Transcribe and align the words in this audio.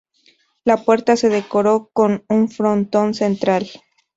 La 0.63 0.77
puerta 0.77 1.15
se 1.15 1.29
decoró 1.29 1.91
con 1.93 2.25
un 2.27 2.49
frontón 2.49 3.13
central. 3.13 3.69